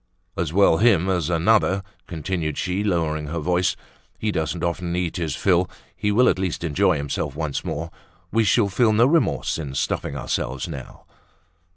"As 0.35 0.51
well 0.51 0.77
him 0.77 1.07
as 1.09 1.29
another," 1.29 1.83
continued 2.07 2.57
she, 2.57 2.83
lowering 2.83 3.27
her 3.27 3.37
voice. 3.37 3.75
"He 4.17 4.31
doesn't 4.31 4.63
often 4.63 4.95
eat 4.95 5.17
his 5.17 5.35
fill. 5.35 5.69
He 5.95 6.11
will 6.11 6.27
at 6.27 6.39
least 6.39 6.63
enjoy 6.63 6.97
himself 6.97 7.35
once 7.35 7.63
more. 7.63 7.91
We 8.31 8.43
shall 8.43 8.67
feel 8.67 8.93
no 8.93 9.05
remorse 9.05 9.59
in 9.59 9.75
stuffing 9.75 10.17
ourselves 10.17 10.67
now." 10.67 11.05